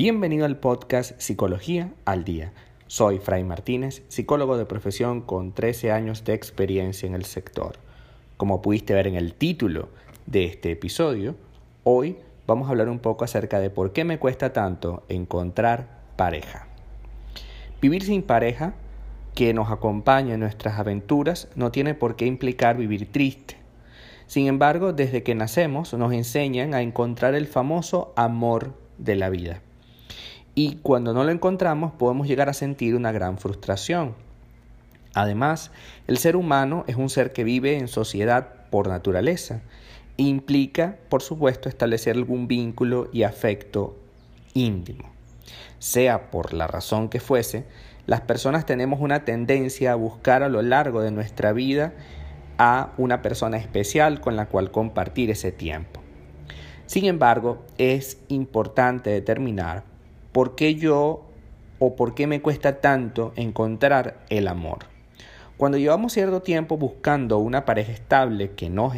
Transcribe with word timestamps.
Bienvenido 0.00 0.46
al 0.46 0.58
podcast 0.58 1.20
Psicología 1.20 1.92
al 2.04 2.22
Día. 2.22 2.52
Soy 2.86 3.18
Fray 3.18 3.42
Martínez, 3.42 4.04
psicólogo 4.06 4.56
de 4.56 4.64
profesión 4.64 5.22
con 5.22 5.50
13 5.50 5.90
años 5.90 6.22
de 6.22 6.34
experiencia 6.34 7.08
en 7.08 7.16
el 7.16 7.24
sector. 7.24 7.78
Como 8.36 8.62
pudiste 8.62 8.94
ver 8.94 9.08
en 9.08 9.16
el 9.16 9.34
título 9.34 9.88
de 10.26 10.44
este 10.44 10.70
episodio, 10.70 11.34
hoy 11.82 12.16
vamos 12.46 12.68
a 12.68 12.70
hablar 12.70 12.88
un 12.88 13.00
poco 13.00 13.24
acerca 13.24 13.58
de 13.58 13.70
por 13.70 13.92
qué 13.92 14.04
me 14.04 14.20
cuesta 14.20 14.52
tanto 14.52 15.02
encontrar 15.08 15.98
pareja. 16.14 16.68
Vivir 17.82 18.04
sin 18.04 18.22
pareja 18.22 18.74
que 19.34 19.52
nos 19.52 19.72
acompaña 19.72 20.34
en 20.34 20.40
nuestras 20.40 20.78
aventuras 20.78 21.48
no 21.56 21.72
tiene 21.72 21.94
por 21.94 22.14
qué 22.14 22.24
implicar 22.24 22.76
vivir 22.76 23.10
triste. 23.10 23.56
Sin 24.28 24.46
embargo, 24.46 24.92
desde 24.92 25.24
que 25.24 25.34
nacemos 25.34 25.92
nos 25.92 26.12
enseñan 26.12 26.72
a 26.72 26.82
encontrar 26.82 27.34
el 27.34 27.48
famoso 27.48 28.12
amor 28.14 28.74
de 28.96 29.16
la 29.16 29.28
vida 29.28 29.60
y 30.58 30.80
cuando 30.82 31.14
no 31.14 31.22
lo 31.22 31.30
encontramos 31.30 31.92
podemos 31.92 32.26
llegar 32.26 32.48
a 32.48 32.52
sentir 32.52 32.96
una 32.96 33.12
gran 33.12 33.38
frustración. 33.38 34.16
Además, 35.14 35.70
el 36.08 36.18
ser 36.18 36.34
humano 36.34 36.82
es 36.88 36.96
un 36.96 37.10
ser 37.10 37.32
que 37.32 37.44
vive 37.44 37.78
en 37.78 37.86
sociedad 37.86 38.66
por 38.68 38.88
naturaleza 38.88 39.60
e 40.16 40.24
implica, 40.24 40.96
por 41.10 41.22
supuesto, 41.22 41.68
establecer 41.68 42.16
algún 42.16 42.48
vínculo 42.48 43.08
y 43.12 43.22
afecto 43.22 43.96
íntimo. 44.52 45.08
Sea 45.78 46.28
por 46.32 46.52
la 46.52 46.66
razón 46.66 47.08
que 47.08 47.20
fuese, 47.20 47.64
las 48.06 48.22
personas 48.22 48.66
tenemos 48.66 48.98
una 49.00 49.24
tendencia 49.24 49.92
a 49.92 49.94
buscar 49.94 50.42
a 50.42 50.48
lo 50.48 50.60
largo 50.62 51.02
de 51.02 51.12
nuestra 51.12 51.52
vida 51.52 51.92
a 52.58 52.94
una 52.98 53.22
persona 53.22 53.58
especial 53.58 54.20
con 54.20 54.34
la 54.34 54.46
cual 54.46 54.72
compartir 54.72 55.30
ese 55.30 55.52
tiempo. 55.52 56.00
Sin 56.86 57.04
embargo, 57.04 57.64
es 57.78 58.18
importante 58.26 59.10
determinar 59.10 59.84
¿por 60.32 60.54
qué 60.54 60.74
yo 60.74 61.24
o 61.78 61.96
por 61.96 62.14
qué 62.14 62.26
me 62.26 62.42
cuesta 62.42 62.80
tanto 62.80 63.32
encontrar 63.36 64.24
el 64.30 64.48
amor? 64.48 64.78
Cuando 65.56 65.78
llevamos 65.78 66.12
cierto 66.12 66.42
tiempo 66.42 66.76
buscando 66.76 67.38
una 67.38 67.64
pareja 67.64 67.92
estable 67.92 68.52
que 68.52 68.70
no 68.70 68.92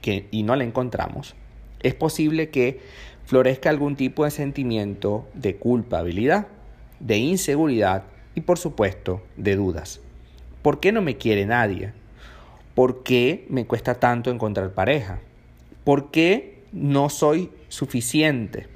que, 0.00 0.28
y 0.30 0.42
no 0.42 0.54
la 0.54 0.64
encontramos, 0.64 1.34
es 1.80 1.94
posible 1.94 2.50
que 2.50 2.80
florezca 3.24 3.70
algún 3.70 3.96
tipo 3.96 4.24
de 4.24 4.30
sentimiento 4.30 5.26
de 5.34 5.56
culpabilidad, 5.56 6.46
de 7.00 7.18
inseguridad 7.18 8.04
y 8.34 8.42
por 8.42 8.58
supuesto 8.58 9.22
de 9.36 9.56
dudas. 9.56 10.00
¿Por 10.62 10.80
qué 10.80 10.92
no 10.92 11.02
me 11.02 11.16
quiere 11.16 11.44
nadie? 11.46 11.92
¿Por 12.74 13.02
qué 13.02 13.46
me 13.48 13.66
cuesta 13.66 13.94
tanto 13.94 14.30
encontrar 14.30 14.72
pareja? 14.72 15.20
¿Por 15.84 16.10
qué 16.10 16.62
no 16.72 17.08
soy 17.08 17.50
suficiente? 17.68 18.73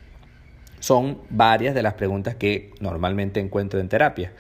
Son 0.80 1.18
varias 1.30 1.74
de 1.74 1.82
las 1.82 1.94
preguntas 1.94 2.36
que 2.36 2.72
normalmente 2.80 3.40
encuentro 3.40 3.80
en 3.80 3.88
terapia 3.88 4.32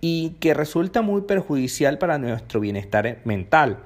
y 0.00 0.36
que 0.40 0.52
resulta 0.52 1.02
muy 1.02 1.22
perjudicial 1.22 1.98
para 1.98 2.18
nuestro 2.18 2.60
bienestar 2.60 3.18
mental. 3.24 3.78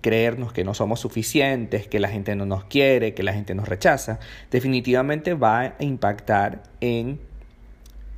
Creernos 0.00 0.52
que 0.52 0.64
no 0.64 0.74
somos 0.74 1.00
suficientes, 1.00 1.88
que 1.88 2.00
la 2.00 2.08
gente 2.08 2.36
no 2.36 2.44
nos 2.44 2.64
quiere, 2.64 3.14
que 3.14 3.22
la 3.22 3.32
gente 3.32 3.54
nos 3.54 3.68
rechaza, 3.68 4.18
definitivamente 4.50 5.32
va 5.32 5.60
a 5.60 5.74
impactar 5.78 6.64
en 6.82 7.18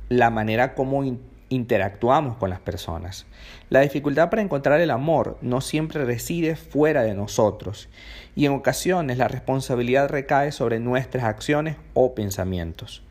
la 0.09 0.29
manera 0.29 0.75
como 0.75 1.03
interactuamos 1.49 2.35
con 2.35 2.49
las 2.49 2.59
personas. 2.59 3.25
La 3.69 3.79
dificultad 3.81 4.29
para 4.29 4.41
encontrar 4.41 4.81
el 4.81 4.91
amor 4.91 5.37
no 5.41 5.61
siempre 5.61 6.03
reside 6.03 6.55
fuera 6.57 7.03
de 7.03 7.13
nosotros 7.13 7.87
y 8.35 8.45
en 8.45 8.51
ocasiones 8.51 9.17
la 9.17 9.29
responsabilidad 9.29 10.09
recae 10.09 10.51
sobre 10.51 10.79
nuestras 10.79 11.23
acciones 11.23 11.77
o 11.93 12.13
pensamientos. 12.13 13.06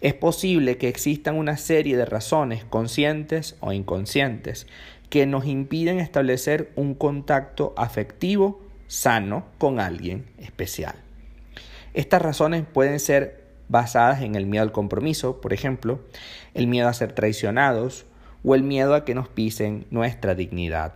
Es 0.00 0.14
posible 0.14 0.76
que 0.78 0.88
existan 0.88 1.36
una 1.36 1.56
serie 1.56 1.96
de 1.96 2.04
razones 2.04 2.64
conscientes 2.64 3.56
o 3.60 3.72
inconscientes 3.72 4.66
que 5.10 5.26
nos 5.26 5.44
impiden 5.46 5.98
establecer 5.98 6.70
un 6.76 6.94
contacto 6.94 7.74
afectivo 7.76 8.60
sano 8.86 9.44
con 9.58 9.80
alguien 9.80 10.26
especial. 10.38 10.94
Estas 11.94 12.22
razones 12.22 12.64
pueden 12.72 13.00
ser 13.00 13.44
basadas 13.68 14.22
en 14.22 14.34
el 14.34 14.46
miedo 14.46 14.62
al 14.62 14.72
compromiso, 14.72 15.40
por 15.40 15.52
ejemplo, 15.52 16.00
el 16.54 16.66
miedo 16.66 16.88
a 16.88 16.92
ser 16.92 17.12
traicionados 17.12 18.04
o 18.44 18.54
el 18.54 18.62
miedo 18.62 18.94
a 18.94 19.04
que 19.04 19.14
nos 19.14 19.28
pisen 19.28 19.86
nuestra 19.90 20.34
dignidad. 20.34 20.94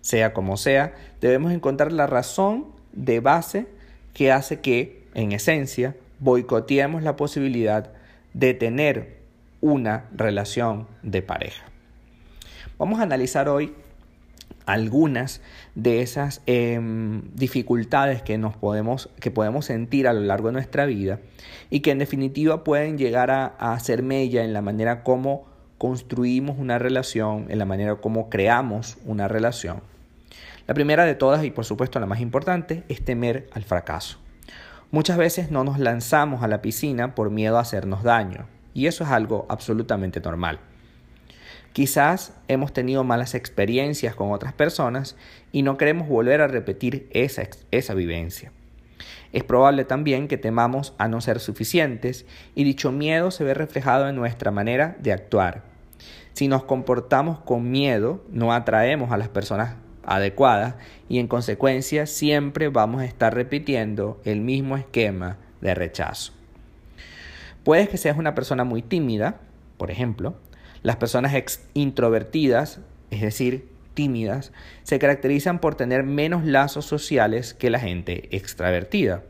Sea 0.00 0.32
como 0.32 0.56
sea, 0.56 0.94
debemos 1.20 1.52
encontrar 1.52 1.92
la 1.92 2.06
razón 2.06 2.66
de 2.92 3.20
base 3.20 3.66
que 4.14 4.30
hace 4.30 4.60
que, 4.60 5.04
en 5.14 5.32
esencia, 5.32 5.96
boicoteemos 6.18 7.02
la 7.02 7.16
posibilidad 7.16 7.92
de 8.34 8.54
tener 8.54 9.16
una 9.60 10.06
relación 10.14 10.86
de 11.02 11.22
pareja. 11.22 11.64
Vamos 12.78 13.00
a 13.00 13.04
analizar 13.04 13.48
hoy 13.48 13.74
algunas 14.66 15.40
de 15.74 16.02
esas 16.02 16.42
em, 16.46 17.22
dificultades 17.34 18.20
que, 18.22 18.36
nos 18.36 18.56
podemos, 18.56 19.08
que 19.20 19.30
podemos 19.30 19.64
sentir 19.64 20.08
a 20.08 20.12
lo 20.12 20.20
largo 20.20 20.48
de 20.48 20.54
nuestra 20.54 20.86
vida 20.86 21.20
y 21.70 21.80
que 21.80 21.92
en 21.92 21.98
definitiva 21.98 22.64
pueden 22.64 22.98
llegar 22.98 23.30
a, 23.30 23.54
a 23.58 23.72
hacer 23.72 24.02
mella 24.02 24.44
en 24.44 24.52
la 24.52 24.62
manera 24.62 25.02
como 25.04 25.46
construimos 25.78 26.58
una 26.58 26.78
relación, 26.78 27.46
en 27.48 27.58
la 27.58 27.64
manera 27.64 27.96
como 27.96 28.28
creamos 28.28 28.98
una 29.04 29.28
relación. 29.28 29.80
La 30.66 30.74
primera 30.74 31.04
de 31.04 31.14
todas 31.14 31.44
y 31.44 31.50
por 31.50 31.64
supuesto 31.64 32.00
la 32.00 32.06
más 32.06 32.20
importante 32.20 32.82
es 32.88 33.04
temer 33.04 33.48
al 33.52 33.62
fracaso. 33.62 34.18
Muchas 34.92 35.16
veces 35.16 35.50
no 35.50 35.64
nos 35.64 35.78
lanzamos 35.78 36.42
a 36.42 36.48
la 36.48 36.62
piscina 36.62 37.14
por 37.14 37.30
miedo 37.30 37.58
a 37.58 37.62
hacernos 37.62 38.04
daño, 38.04 38.46
y 38.72 38.86
eso 38.86 39.02
es 39.02 39.10
algo 39.10 39.44
absolutamente 39.48 40.20
normal. 40.20 40.60
Quizás 41.72 42.32
hemos 42.48 42.72
tenido 42.72 43.04
malas 43.04 43.34
experiencias 43.34 44.14
con 44.14 44.32
otras 44.32 44.52
personas 44.52 45.16
y 45.52 45.62
no 45.62 45.76
queremos 45.76 46.08
volver 46.08 46.40
a 46.40 46.46
repetir 46.46 47.08
esa, 47.10 47.42
esa 47.70 47.94
vivencia. 47.94 48.52
Es 49.32 49.44
probable 49.44 49.84
también 49.84 50.28
que 50.28 50.38
temamos 50.38 50.94
a 50.98 51.08
no 51.08 51.20
ser 51.20 51.40
suficientes 51.40 52.24
y 52.54 52.64
dicho 52.64 52.92
miedo 52.92 53.30
se 53.30 53.44
ve 53.44 53.54
reflejado 53.54 54.08
en 54.08 54.16
nuestra 54.16 54.50
manera 54.50 54.96
de 55.00 55.12
actuar. 55.12 55.64
Si 56.32 56.48
nos 56.48 56.64
comportamos 56.64 57.40
con 57.40 57.70
miedo, 57.70 58.24
no 58.30 58.52
atraemos 58.52 59.10
a 59.10 59.16
las 59.16 59.28
personas 59.28 59.74
adecuada 60.06 60.78
y 61.08 61.18
en 61.18 61.26
consecuencia 61.26 62.06
siempre 62.06 62.68
vamos 62.68 63.02
a 63.02 63.04
estar 63.04 63.34
repitiendo 63.34 64.20
el 64.24 64.40
mismo 64.40 64.76
esquema 64.76 65.36
de 65.60 65.74
rechazo. 65.74 66.32
Puedes 67.64 67.88
que 67.88 67.98
seas 67.98 68.16
una 68.16 68.34
persona 68.34 68.64
muy 68.64 68.80
tímida, 68.80 69.40
por 69.76 69.90
ejemplo. 69.90 70.36
Las 70.82 70.96
personas 70.96 71.60
introvertidas, 71.74 72.78
es 73.10 73.20
decir, 73.20 73.68
tímidas, 73.94 74.52
se 74.84 75.00
caracterizan 75.00 75.58
por 75.58 75.74
tener 75.74 76.04
menos 76.04 76.44
lazos 76.44 76.84
sociales 76.86 77.54
que 77.54 77.70
la 77.70 77.80
gente 77.80 78.28
extravertida. 78.36 79.24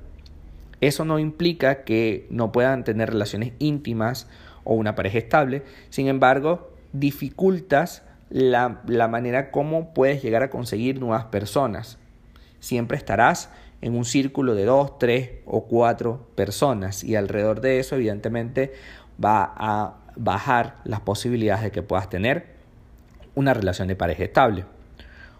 Eso 0.82 1.06
no 1.06 1.18
implica 1.18 1.84
que 1.84 2.26
no 2.28 2.52
puedan 2.52 2.84
tener 2.84 3.08
relaciones 3.08 3.54
íntimas 3.58 4.28
o 4.64 4.74
una 4.74 4.94
pareja 4.94 5.18
estable, 5.18 5.62
sin 5.88 6.08
embargo, 6.08 6.74
dificultas 6.92 8.02
la, 8.30 9.08
manera 9.08 9.50
como 9.50 9.94
puedes 9.94 10.22
llegar 10.22 10.42
a 10.42 10.50
conseguir 10.50 11.00
nuevas 11.00 11.26
personas. 11.26 11.98
Siempre 12.60 12.96
estarás 12.96 13.50
en 13.82 13.94
un 13.94 14.04
círculo 14.04 14.54
de 14.54 14.64
dos, 14.64 14.98
tres 14.98 15.30
o 15.44 15.64
cuatro 15.64 16.26
personas 16.34 17.04
y 17.04 17.14
alrededor 17.14 17.60
de 17.60 17.78
eso 17.78 17.96
evidentemente 17.96 18.72
va 19.22 19.52
a 19.56 19.96
bajar 20.16 20.78
las 20.84 21.00
posibilidades 21.00 21.62
de 21.62 21.70
que 21.70 21.82
puedas 21.82 22.08
tener 22.08 22.56
una 23.34 23.54
relación 23.54 23.86
de 23.88 23.96
pareja 23.96 24.24
estable. 24.24 24.64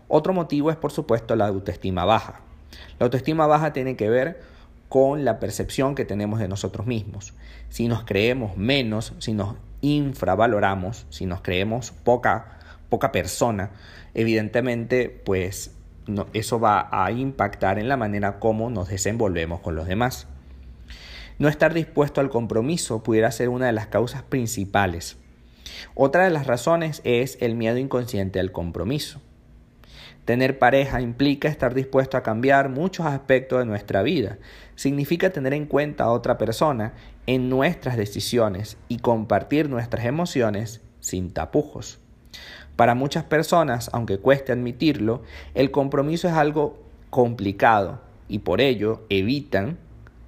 Otro 0.08 0.32
motivo 0.32 0.70
es 0.70 0.76
por 0.76 0.92
supuesto 0.92 1.34
la 1.34 1.46
autoestima 1.46 2.04
baja. 2.04 2.40
La 2.98 3.04
autoestima 3.04 3.46
baja 3.46 3.72
tiene 3.72 3.96
que 3.96 4.10
ver 4.10 4.40
con 4.88 5.24
la 5.24 5.40
percepción 5.40 5.94
que 5.94 6.04
tenemos 6.04 6.38
de 6.38 6.46
nosotros 6.46 6.86
mismos. 6.86 7.34
Si 7.70 7.88
nos 7.88 8.04
creemos 8.04 8.56
menos, 8.56 9.14
si 9.18 9.32
nos 9.32 9.56
infravaloramos, 9.80 11.06
si 11.10 11.26
nos 11.26 11.40
creemos 11.40 11.90
poca 11.90 12.55
poca 12.88 13.12
persona, 13.12 13.70
evidentemente 14.14 15.08
pues 15.08 15.72
eso 16.32 16.60
va 16.60 16.88
a 16.90 17.10
impactar 17.10 17.78
en 17.78 17.88
la 17.88 17.96
manera 17.96 18.38
como 18.38 18.70
nos 18.70 18.88
desenvolvemos 18.88 19.60
con 19.60 19.74
los 19.74 19.86
demás. 19.86 20.28
No 21.38 21.48
estar 21.48 21.74
dispuesto 21.74 22.20
al 22.20 22.30
compromiso 22.30 23.02
pudiera 23.02 23.30
ser 23.30 23.48
una 23.48 23.66
de 23.66 23.72
las 23.72 23.88
causas 23.88 24.22
principales. 24.22 25.18
Otra 25.94 26.24
de 26.24 26.30
las 26.30 26.46
razones 26.46 27.02
es 27.04 27.36
el 27.40 27.56
miedo 27.56 27.76
inconsciente 27.76 28.40
al 28.40 28.52
compromiso. 28.52 29.20
Tener 30.24 30.58
pareja 30.58 31.00
implica 31.00 31.48
estar 31.48 31.74
dispuesto 31.74 32.16
a 32.16 32.22
cambiar 32.22 32.68
muchos 32.68 33.06
aspectos 33.06 33.60
de 33.60 33.66
nuestra 33.66 34.02
vida. 34.02 34.38
Significa 34.74 35.30
tener 35.30 35.52
en 35.52 35.66
cuenta 35.66 36.04
a 36.04 36.10
otra 36.10 36.36
persona 36.36 36.94
en 37.26 37.48
nuestras 37.48 37.96
decisiones 37.96 38.76
y 38.88 38.98
compartir 38.98 39.68
nuestras 39.68 40.04
emociones 40.04 40.80
sin 41.00 41.32
tapujos. 41.32 42.00
Para 42.76 42.94
muchas 42.94 43.24
personas, 43.24 43.90
aunque 43.92 44.18
cueste 44.18 44.52
admitirlo, 44.52 45.22
el 45.54 45.70
compromiso 45.70 46.28
es 46.28 46.34
algo 46.34 46.78
complicado 47.10 48.00
y 48.28 48.40
por 48.40 48.60
ello 48.60 49.04
evitan 49.08 49.78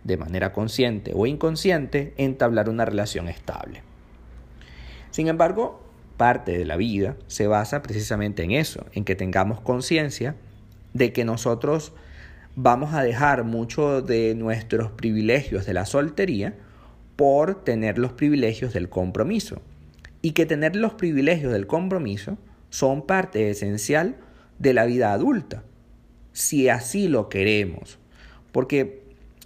de 0.04 0.16
manera 0.16 0.52
consciente 0.52 1.12
o 1.14 1.26
inconsciente, 1.26 2.14
entablar 2.16 2.70
una 2.70 2.86
relación 2.86 3.28
estable. 3.28 3.82
Sin 5.10 5.28
embargo, 5.28 5.82
parte 6.16 6.56
de 6.56 6.64
la 6.64 6.76
vida 6.76 7.16
se 7.26 7.46
basa 7.46 7.82
precisamente 7.82 8.42
en 8.42 8.52
eso, 8.52 8.86
en 8.92 9.04
que 9.04 9.14
tengamos 9.14 9.60
conciencia 9.60 10.34
de 10.94 11.12
que 11.12 11.24
nosotros 11.24 11.92
vamos 12.56 12.94
a 12.94 13.02
dejar 13.02 13.44
mucho 13.44 14.00
de 14.00 14.34
nuestros 14.34 14.90
privilegios 14.90 15.66
de 15.66 15.74
la 15.74 15.84
soltería 15.84 16.54
por 17.16 17.62
tener 17.64 17.98
los 17.98 18.12
privilegios 18.12 18.72
del 18.72 18.88
compromiso. 18.88 19.60
Y 20.22 20.32
que 20.32 20.46
tener 20.46 20.76
los 20.76 20.94
privilegios 20.94 21.52
del 21.52 21.66
compromiso 21.66 22.38
son 22.70 23.06
parte 23.06 23.50
esencial 23.50 24.16
de 24.58 24.74
la 24.74 24.84
vida 24.84 25.12
adulta, 25.12 25.62
si 26.32 26.68
así 26.68 27.08
lo 27.08 27.28
queremos. 27.28 27.98
Porque 28.52 29.02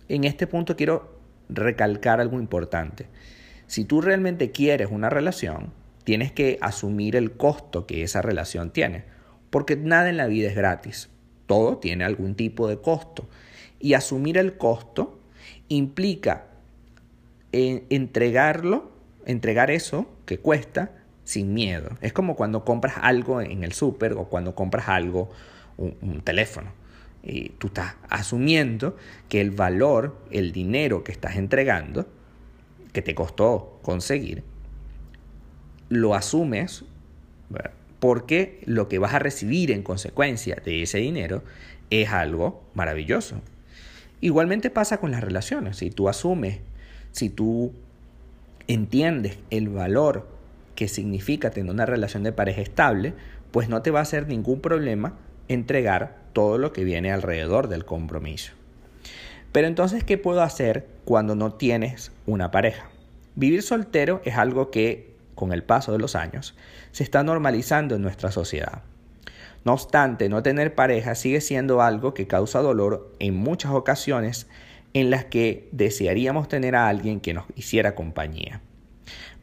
en 0.08 0.24
este 0.24 0.46
punto 0.46 0.76
quiero 0.76 1.19
recalcar 1.48 2.20
algo 2.20 2.38
importante. 2.38 3.06
Si 3.66 3.84
tú 3.84 4.00
realmente 4.00 4.50
quieres 4.50 4.88
una 4.90 5.10
relación, 5.10 5.72
tienes 6.04 6.32
que 6.32 6.58
asumir 6.60 7.16
el 7.16 7.32
costo 7.32 7.86
que 7.86 8.02
esa 8.02 8.22
relación 8.22 8.70
tiene. 8.70 9.04
Porque 9.50 9.76
nada 9.76 10.08
en 10.08 10.16
la 10.16 10.26
vida 10.26 10.48
es 10.48 10.56
gratis. 10.56 11.10
Todo 11.46 11.78
tiene 11.78 12.04
algún 12.04 12.34
tipo 12.34 12.69
de 12.69 12.80
costo. 12.80 13.28
Y 13.78 13.94
asumir 13.94 14.38
el 14.38 14.56
costo 14.56 15.20
implica 15.69 16.46
eh, 17.52 17.84
entregarlo, 17.90 18.92
entregar 19.26 19.70
eso 19.70 20.06
que 20.26 20.38
cuesta 20.38 20.92
sin 21.24 21.54
miedo. 21.54 21.96
Es 22.00 22.12
como 22.12 22.36
cuando 22.36 22.64
compras 22.64 22.96
algo 23.00 23.40
en 23.40 23.64
el 23.64 23.72
súper 23.72 24.12
o 24.14 24.24
cuando 24.24 24.54
compras 24.54 24.88
algo, 24.88 25.30
un, 25.76 26.20
teléfono. 26.22 26.70
Y 27.22 27.50
tú 27.50 27.69
estás 27.69 27.94
asumiendo 28.08 28.96
que 29.28 29.40
el 29.40 29.52
valor, 29.52 30.16
el 30.30 30.52
dinero 30.52 31.04
que 31.04 31.12
estás 31.12 31.36
entregando, 31.36 32.08
que 32.92 33.02
te 33.02 33.14
costó 33.14 33.78
conseguir, 33.82 34.42
lo 35.88 36.14
asumes 36.14 36.84
porque 38.00 38.60
lo 38.64 38.88
que 38.88 38.98
vas 38.98 39.14
a 39.14 39.20
recibir 39.20 39.70
en 39.70 39.84
consecuencia 39.84 40.60
de 40.64 40.82
ese 40.82 40.98
dinero 40.98 41.44
es 41.90 42.10
algo 42.10 42.64
maravilloso. 42.74 43.40
Igualmente 44.20 44.70
pasa 44.70 44.98
con 44.98 45.12
las 45.12 45.22
relaciones. 45.22 45.76
Si 45.76 45.90
tú 45.90 46.08
asumes, 46.08 46.58
si 47.12 47.28
tú 47.28 47.72
entiendes 48.72 49.38
el 49.50 49.69
valor 49.69 50.26
que 50.74 50.88
significa 50.88 51.50
tener 51.50 51.70
una 51.70 51.86
relación 51.86 52.22
de 52.22 52.32
pareja 52.32 52.62
estable, 52.62 53.14
pues 53.50 53.69
no 53.69 53.82
te 53.82 53.90
va 53.90 54.00
a 54.00 54.02
hacer 54.02 54.26
ningún 54.26 54.60
problema 54.60 55.14
entregar 55.48 56.19
todo 56.32 56.58
lo 56.58 56.72
que 56.72 56.84
viene 56.84 57.12
alrededor 57.12 57.69
del 57.69 57.84
compromiso. 57.84 58.52
Pero 59.52 59.66
entonces, 59.66 60.02
¿qué 60.04 60.16
puedo 60.16 60.42
hacer 60.42 60.86
cuando 61.04 61.34
no 61.34 61.52
tienes 61.52 62.10
una 62.26 62.50
pareja? 62.50 62.88
Vivir 63.34 63.62
soltero 63.62 64.22
es 64.24 64.36
algo 64.36 64.70
que, 64.70 65.14
con 65.34 65.52
el 65.52 65.62
paso 65.62 65.92
de 65.92 65.98
los 65.98 66.16
años, 66.16 66.54
se 66.90 67.04
está 67.04 67.22
normalizando 67.22 67.94
en 67.94 68.02
nuestra 68.02 68.30
sociedad. 68.30 68.82
No 69.64 69.74
obstante, 69.74 70.28
no 70.28 70.42
tener 70.42 70.74
pareja 70.74 71.14
sigue 71.14 71.40
siendo 71.40 71.82
algo 71.82 72.14
que 72.14 72.26
causa 72.26 72.60
dolor 72.60 73.12
en 73.19 73.36
muchas 73.36 73.72
ocasiones 73.72 74.48
en 74.94 75.11
las 75.11 75.25
que 75.25 75.69
desearíamos 75.73 76.49
tener 76.49 76.77
a 76.77 76.89
alguien 76.89 77.21
que 77.21 77.35
nos 77.35 77.44
hiciera 77.56 77.94
compañía. 77.94 78.61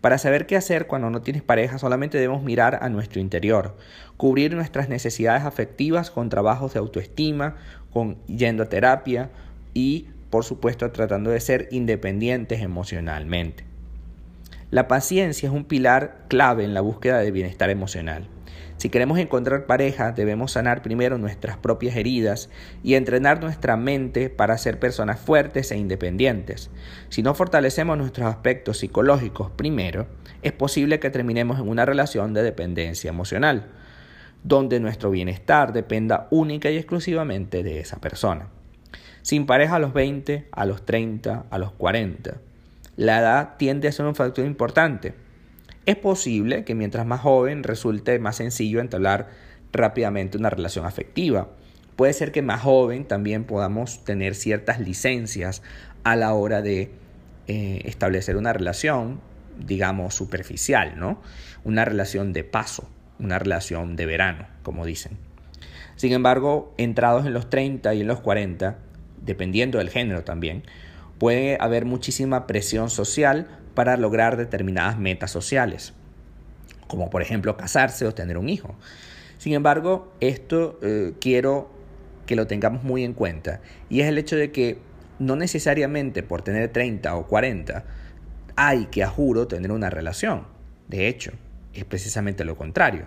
Para 0.01 0.18
saber 0.18 0.46
qué 0.46 0.56
hacer 0.56 0.88
cuando 0.88 1.10
no 1.10 1.22
tienes 1.22 1.42
pareja 1.42 1.78
solamente 1.78 2.18
debemos 2.18 2.42
mirar 2.42 2.80
a 2.81 2.90
nuestro 2.90 3.19
interior, 3.19 3.75
cubrir 4.16 4.54
nuestras 4.54 4.88
necesidades 4.88 5.44
afectivas 5.44 6.10
con 6.10 6.30
trabajos 6.30 6.74
de 6.74 6.80
autoestima, 6.80 7.57
con 7.92 8.18
yendo 8.28 8.63
a 8.63 8.69
terapia 8.69 9.30
y 9.74 10.07
por 10.30 10.46
supuesto 10.46 10.90
tratando 10.92 11.31
de 11.31 11.40
ser 11.40 11.68
independientes 11.72 12.62
emocionalmente. 12.62 13.66
La 14.72 14.88
paciencia 14.88 15.48
es 15.48 15.54
un 15.54 15.66
pilar 15.66 16.25
clave 16.28 16.63
en 16.63 16.74
la 16.74 16.81
búsqueda 16.81 17.19
de 17.19 17.31
bienestar 17.31 17.69
emocional. 17.69 18.28
Si 18.77 18.89
queremos 18.89 19.19
encontrar 19.19 19.65
pareja, 19.65 20.13
debemos 20.13 20.53
sanar 20.53 20.81
primero 20.81 21.17
nuestras 21.17 21.57
propias 21.57 21.97
heridas 21.97 22.50
y 22.81 22.94
entrenar 22.94 23.41
nuestra 23.41 23.75
mente 23.75 24.29
para 24.29 24.57
ser 24.57 24.79
personas 24.79 25.19
fuertes 25.19 25.71
e 25.71 25.77
independientes. 25.77 26.69
Si 27.09 27.21
no 27.21 27.33
fortalecemos 27.35 27.97
nuestros 27.97 28.27
aspectos 28.27 28.77
psicológicos 28.77 29.51
primero, 29.51 30.07
es 30.41 30.53
posible 30.53 31.00
que 31.00 31.09
terminemos 31.09 31.59
en 31.59 31.67
una 31.67 31.85
relación 31.85 32.33
de 32.33 32.41
dependencia 32.41 33.09
emocional, 33.09 33.67
donde 34.44 34.79
nuestro 34.79 35.12
bienestar 35.12 35.73
dependa 35.73 36.27
única 36.31 36.71
y 36.71 36.77
exclusivamente 36.77 37.63
de 37.63 37.81
esa 37.81 38.00
persona. 38.00 38.47
Sin 39.21 39.45
pareja 39.45 39.75
a 39.75 39.79
los 39.79 39.94
20, 39.94 40.47
a 40.51 40.65
los 40.65 40.85
30, 40.85 41.47
a 41.50 41.57
los 41.57 41.73
40. 41.73 42.38
La 42.95 43.19
edad 43.19 43.57
tiende 43.57 43.89
a 43.89 43.91
ser 43.91 44.05
un 44.05 44.15
factor 44.15 44.45
importante 44.45 45.13
es 45.89 45.95
posible 45.95 46.65
que 46.65 46.75
mientras 46.75 47.07
más 47.07 47.21
joven 47.21 47.63
resulte 47.63 48.19
más 48.19 48.36
sencillo 48.36 48.80
entablar 48.80 49.30
rápidamente 49.74 50.38
una 50.38 50.51
relación 50.51 50.86
afectiva. 50.86 51.50
Puede 51.95 52.13
ser 52.13 52.31
que 52.31 52.44
más 52.44 52.62
joven 52.62 53.06
también 53.06 53.44
podamos 53.44 54.03
tener 54.03 54.36
ciertas 54.36 54.80
licencias 54.80 55.63
a 56.03 56.15
la 56.15 56.33
hora 56.33 56.62
de 56.62 56.91
eh, 57.47 57.81
establecer 57.86 58.38
una 58.38 58.53
relación, 58.53 59.19
digamos, 59.65 60.13
superficial, 60.13 60.94
¿no? 61.00 61.24
Una 61.63 61.86
relación 61.86 62.33
de 62.33 62.44
paso, 62.44 62.88
una 63.18 63.39
relación 63.39 63.95
de 63.95 64.06
verano, 64.06 64.45
como 64.62 64.86
dicen. 64.86 65.18
Sin 65.95 66.13
embargo, 66.13 66.71
entrados 66.77 67.25
en 67.25 67.33
los 67.33 67.50
30 67.50 67.95
y 67.95 68.01
en 68.01 68.07
los 68.07 68.19
40, 68.19 68.77
dependiendo 69.25 69.80
del 69.80 69.89
género 69.89 70.24
también, 70.24 70.63
puede 71.18 71.57
haber 71.59 71.86
muchísima 71.86 72.45
presión 72.45 72.91
social 72.91 73.58
para 73.79 73.95
lograr 73.95 74.35
determinadas 74.35 74.99
metas 74.99 75.31
sociales, 75.31 75.93
como 76.87 77.09
por 77.09 77.21
ejemplo 77.21 77.55
casarse 77.55 78.05
o 78.05 78.13
tener 78.13 78.37
un 78.37 78.49
hijo. 78.49 78.75
Sin 79.37 79.53
embargo, 79.53 80.11
esto 80.19 80.77
eh, 80.81 81.13
quiero 81.21 81.71
que 82.25 82.35
lo 82.35 82.45
tengamos 82.45 82.83
muy 82.83 83.05
en 83.05 83.13
cuenta, 83.13 83.61
y 83.89 84.01
es 84.01 84.09
el 84.09 84.17
hecho 84.17 84.35
de 84.35 84.51
que 84.51 84.79
no 85.17 85.37
necesariamente 85.37 86.23
por 86.23 86.41
tener 86.41 86.73
30 86.73 87.15
o 87.15 87.27
40 87.27 87.85
hay 88.57 88.87
que, 88.87 89.01
a 89.01 89.07
juro, 89.07 89.47
tener 89.47 89.71
una 89.71 89.89
relación. 89.89 90.43
De 90.89 91.07
hecho, 91.07 91.31
es 91.73 91.85
precisamente 91.85 92.43
lo 92.43 92.57
contrario, 92.57 93.05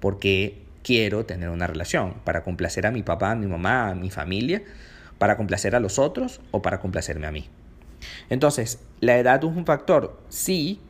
porque 0.00 0.60
quiero 0.82 1.24
tener 1.24 1.48
una 1.48 1.66
relación 1.66 2.16
para 2.24 2.42
complacer 2.42 2.86
a 2.86 2.90
mi 2.90 3.02
papá, 3.02 3.30
a 3.30 3.36
mi 3.36 3.46
mamá, 3.46 3.88
a 3.88 3.94
mi 3.94 4.10
familia, 4.10 4.62
para 5.16 5.38
complacer 5.38 5.74
a 5.74 5.80
los 5.80 5.98
otros 5.98 6.42
o 6.50 6.60
para 6.60 6.78
complacerme 6.78 7.26
a 7.26 7.32
mí. 7.32 7.48
Entonces, 8.28 8.80
¿la 9.00 9.18
edad 9.18 9.40
es 9.42 9.50
un 9.50 9.66
factor? 9.66 10.18
Sí, 10.28 10.80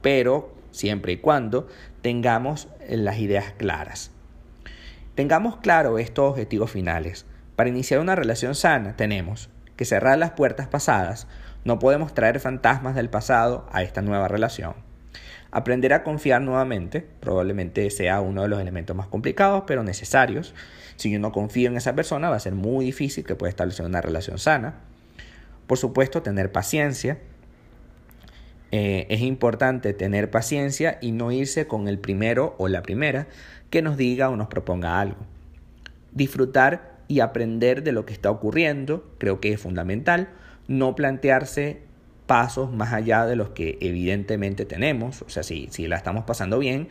pero 0.00 0.52
siempre 0.70 1.12
y 1.12 1.16
cuando 1.18 1.68
tengamos 2.02 2.68
las 2.88 3.18
ideas 3.18 3.52
claras. 3.56 4.10
Tengamos 5.14 5.58
claro 5.58 5.98
estos 5.98 6.30
objetivos 6.30 6.70
finales. 6.70 7.26
Para 7.56 7.68
iniciar 7.68 8.00
una 8.00 8.16
relación 8.16 8.54
sana 8.54 8.96
tenemos 8.96 9.50
que 9.76 9.84
cerrar 9.84 10.18
las 10.18 10.32
puertas 10.32 10.68
pasadas, 10.68 11.26
no 11.64 11.78
podemos 11.78 12.14
traer 12.14 12.40
fantasmas 12.40 12.94
del 12.94 13.10
pasado 13.10 13.68
a 13.72 13.82
esta 13.82 14.02
nueva 14.02 14.28
relación. 14.28 14.74
Aprender 15.50 15.92
a 15.92 16.02
confiar 16.02 16.40
nuevamente 16.40 17.06
probablemente 17.20 17.88
sea 17.90 18.20
uno 18.20 18.42
de 18.42 18.48
los 18.48 18.60
elementos 18.60 18.96
más 18.96 19.06
complicados, 19.06 19.64
pero 19.66 19.84
necesarios. 19.84 20.54
Si 20.96 21.10
yo 21.10 21.18
no 21.18 21.30
confío 21.30 21.68
en 21.68 21.76
esa 21.76 21.94
persona, 21.94 22.30
va 22.30 22.36
a 22.36 22.40
ser 22.40 22.54
muy 22.54 22.86
difícil 22.86 23.24
que 23.24 23.34
pueda 23.34 23.50
establecer 23.50 23.84
una 23.84 24.00
relación 24.00 24.38
sana. 24.38 24.76
Por 25.72 25.78
supuesto, 25.78 26.20
tener 26.20 26.52
paciencia. 26.52 27.16
Eh, 28.72 29.06
es 29.08 29.22
importante 29.22 29.94
tener 29.94 30.30
paciencia 30.30 30.98
y 31.00 31.12
no 31.12 31.32
irse 31.32 31.66
con 31.66 31.88
el 31.88 31.98
primero 31.98 32.54
o 32.58 32.68
la 32.68 32.82
primera 32.82 33.26
que 33.70 33.80
nos 33.80 33.96
diga 33.96 34.28
o 34.28 34.36
nos 34.36 34.48
proponga 34.48 35.00
algo. 35.00 35.16
Disfrutar 36.12 36.98
y 37.08 37.20
aprender 37.20 37.82
de 37.82 37.92
lo 37.92 38.04
que 38.04 38.12
está 38.12 38.30
ocurriendo 38.30 39.10
creo 39.16 39.40
que 39.40 39.54
es 39.54 39.60
fundamental. 39.62 40.28
No 40.68 40.94
plantearse 40.94 41.80
pasos 42.26 42.70
más 42.70 42.92
allá 42.92 43.24
de 43.24 43.36
los 43.36 43.48
que 43.48 43.78
evidentemente 43.80 44.66
tenemos. 44.66 45.22
O 45.22 45.30
sea, 45.30 45.42
si, 45.42 45.68
si 45.70 45.88
la 45.88 45.96
estamos 45.96 46.24
pasando 46.24 46.58
bien, 46.58 46.88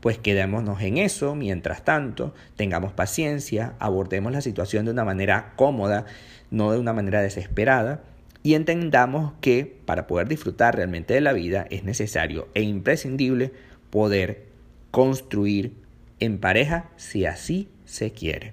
pues 0.00 0.18
quedémonos 0.18 0.82
en 0.82 0.98
eso 0.98 1.36
mientras 1.36 1.84
tanto, 1.84 2.34
tengamos 2.56 2.92
paciencia, 2.92 3.74
abordemos 3.78 4.32
la 4.32 4.40
situación 4.40 4.86
de 4.86 4.90
una 4.90 5.04
manera 5.04 5.52
cómoda, 5.54 6.06
no 6.50 6.72
de 6.72 6.80
una 6.80 6.92
manera 6.92 7.22
desesperada 7.22 8.02
y 8.44 8.54
entendamos 8.54 9.32
que 9.40 9.80
para 9.86 10.06
poder 10.06 10.28
disfrutar 10.28 10.76
realmente 10.76 11.14
de 11.14 11.22
la 11.22 11.32
vida 11.32 11.66
es 11.70 11.82
necesario 11.82 12.46
e 12.52 12.60
imprescindible 12.62 13.52
poder 13.88 14.44
construir 14.90 15.72
en 16.20 16.38
pareja 16.38 16.90
si 16.96 17.24
así 17.24 17.70
se 17.86 18.12
quiere. 18.12 18.52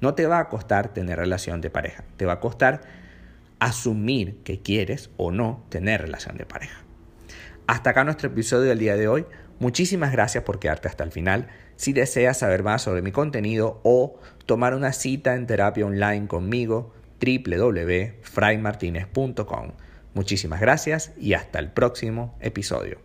No 0.00 0.14
te 0.14 0.26
va 0.26 0.38
a 0.38 0.48
costar 0.48 0.94
tener 0.94 1.18
relación 1.18 1.60
de 1.60 1.68
pareja, 1.68 2.04
te 2.16 2.24
va 2.24 2.32
a 2.32 2.40
costar 2.40 2.80
asumir 3.60 4.38
que 4.44 4.60
quieres 4.60 5.10
o 5.18 5.30
no 5.30 5.62
tener 5.68 6.00
relación 6.00 6.38
de 6.38 6.46
pareja. 6.46 6.82
Hasta 7.66 7.90
acá 7.90 8.04
nuestro 8.04 8.28
episodio 8.28 8.70
del 8.70 8.78
día 8.78 8.96
de 8.96 9.08
hoy. 9.08 9.26
Muchísimas 9.58 10.10
gracias 10.10 10.42
por 10.42 10.58
quedarte 10.58 10.88
hasta 10.88 11.04
el 11.04 11.12
final. 11.12 11.48
Si 11.76 11.92
deseas 11.92 12.38
saber 12.38 12.62
más 12.62 12.80
sobre 12.80 13.02
mi 13.02 13.12
contenido 13.12 13.78
o 13.84 14.18
tomar 14.46 14.74
una 14.74 14.92
cita 14.92 15.34
en 15.34 15.46
terapia 15.46 15.84
online 15.84 16.26
conmigo, 16.26 16.92
www.fraymartinez.com. 17.22 19.72
Muchísimas 20.14 20.60
gracias 20.60 21.12
y 21.18 21.34
hasta 21.34 21.58
el 21.58 21.70
próximo 21.70 22.34
episodio. 22.40 23.02